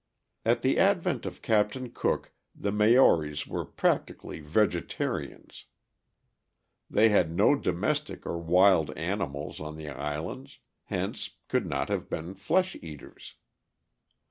'"At 0.51 0.63
the 0.63 0.79
advent 0.79 1.27
of 1.27 1.43
Captain 1.43 1.91
Cook, 1.91 2.31
the 2.55 2.71
Maoris 2.71 3.45
were 3.45 3.65
practically 3.65 4.39
vegetarians; 4.39 5.65
they 6.89 7.09
had 7.09 7.29
no 7.29 7.53
domestic 7.53 8.25
or 8.25 8.39
wild 8.39 8.89
animals 8.97 9.59
on 9.59 9.75
the 9.75 9.89
islands, 9.89 10.57
hence 10.85 11.29
could 11.47 11.67
not 11.67 11.89
have 11.89 12.09
been 12.09 12.33
flesh 12.33 12.75
eaters. 12.81 13.35